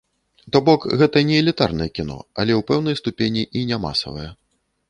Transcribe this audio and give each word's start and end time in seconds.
То 0.55 0.61
бок, 0.69 0.87
гэта 1.01 1.21
не 1.31 1.35
элітарнае 1.43 1.87
кіно, 1.99 2.17
але, 2.45 2.51
у 2.63 2.65
пэўнай 2.73 3.01
ступені, 3.03 3.47
і 3.61 3.65
не 3.75 3.81
масавае. 3.87 4.27